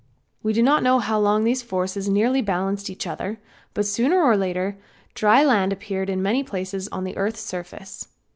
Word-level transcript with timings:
We 0.41 0.51
do 0.53 0.63
not 0.63 0.81
know 0.81 0.97
how 0.97 1.19
long 1.19 1.43
these 1.43 1.61
forces 1.61 2.09
nearly 2.09 2.41
balanced 2.41 2.89
each 2.89 3.05
other, 3.05 3.39
but 3.75 3.85
sooner 3.85 4.19
or 4.19 4.35
later 4.35 4.77
dry 5.13 5.43
land 5.43 5.71
appeared 5.71 6.09
in 6.09 6.23
many 6.23 6.41
places 6.43 6.87
on 6.87 7.03
the 7.03 7.15
earth's 7.15 7.41
surface. 7.41 8.07